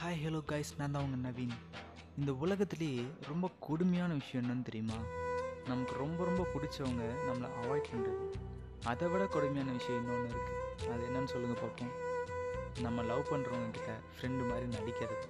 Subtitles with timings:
[0.00, 1.54] Hi hello guys நான் தான் உங்கள் நவீன்.
[2.18, 4.98] இந்த உலகத்துலேயே ரொம்ப கொடுமையான விஷயம் என்னன்னு தெரியுமா?
[5.68, 8.26] நமக்கு ரொம்ப ரொம்ப பிடிச்சவங்க நம்மளை அவாய்ட் பண்ணுறது
[8.90, 11.92] அதை விட கொடுமையான விஷயம் இன்னொன்று இருக்குது அது என்னன்னு சொல்லுங்கள் பார்ப்போம்.
[12.84, 15.26] நம்ம லவ் பண்ணுறவங்க கிட்ட ஃப்ரெண்டு மாதிரி நடிக்கிறது.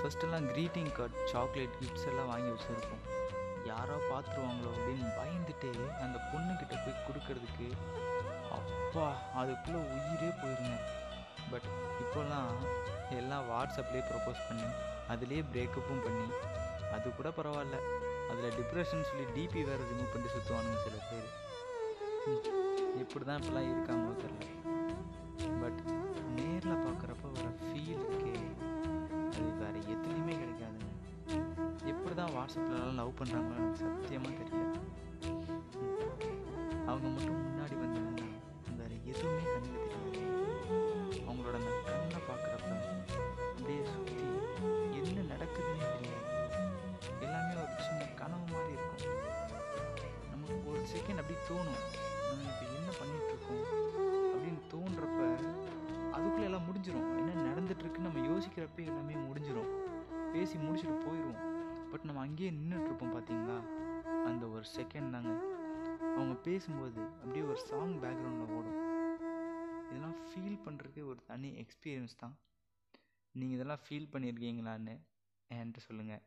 [0.00, 3.02] ஃபஸ்ட்டெல்லாம் க்ரீட்டிங் கார்டு சாக்லேட் கிஃப்ட்ஸ் எல்லாம் வாங்கி வச்சுருப்போம்.
[3.72, 5.72] யாரோ பார்த்துருவாங்களோ அப்படின்னு பயந்துட்டு
[6.04, 7.70] அந்த பொண்ணுக்கிட்ட போய் கொடுக்கறதுக்கு
[8.58, 9.08] அப்பா
[9.40, 10.76] அதுக்குள்ளே உயிரே போயிருங்க.
[11.50, 11.66] பட்
[12.02, 12.48] இப்போல்லாம்
[13.10, 14.68] எல்லாம் வாட்ஸ்அப்லேயே ப்ரப்போஸ் பண்ணி.
[15.08, 16.26] அதுலேயே பிரேக்கப்பும் பண்ணி.
[16.92, 17.78] அது கூட பரவாயில்ல.
[18.30, 21.28] அதில் டிப்ரெஷன் சொல்லி டிபி வேறு ரிமூவ் பண்ணி சுற்றுவானுங்க சில பேர்.
[22.98, 24.46] எப்படி தான் இப்படிலாம் இருக்காங்களோ தெரியல.
[25.62, 25.80] பட்
[26.34, 28.34] நேரில் பார்க்குறப்ப வர ஃபீல் இருக்கே
[29.28, 30.90] அது வேறு எதுலேயுமே கிடைக்காதுங்க.
[31.84, 34.78] எப்படி தான் வாட்ஸ்அப்லலாம் லவ் பண்ணுறாங்களோ எனக்கு சத்தியமாக தெரியல.
[36.86, 37.76] அவங்க மட்டும் முன்னாடி
[50.94, 51.80] செகண்ட் அப்படி தோணும்.
[52.28, 53.64] நம்ம இப்போ என்ன பண்ணிகிட்ருக்கோம்
[54.32, 55.20] அப்படின்னு தோன்றப்ப
[56.16, 59.72] அதுக்குள்ளே எல்லாம் முடிஞ்சிடும் என்ன நடந்துட்டுருக்குன்னு நம்ம யோசிக்கிறப்ப எல்லாமே முடிஞ்சிடும்
[60.34, 61.42] பேசி முடிச்சுட்டு போயிடுவோம்.
[61.90, 63.58] பட் நம்ம அங்கேயே நின்றுட்டு இருப்போம் பார்த்தீங்களா
[64.30, 65.32] அந்த ஒரு செகண்ட் தாங்க.
[66.16, 68.78] அவங்க பேசும்போது அப்படியே ஒரு சாங் பேக்ரவுண்டில் ஓடும்.
[69.88, 72.34] இதெல்லாம் ஃபீல் பண்ணுறதுக்கு ஒரு தனி எக்ஸ்பீரியன்ஸ் தான்.
[73.34, 74.94] நீங்கள் இதெல்லாம் ஃபீல் பண்ணியிருக்கீங்களான்னு
[75.50, 76.22] என்கிட்ட சொல்லுங்கள்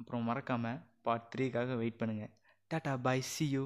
[0.00, 2.32] அப்புறம் மறக்காமல் பார்ட் த்ரீக்காக வெயிட் பண்ணுங்கள்
[2.70, 3.64] டாட்டா பாய் சி யூ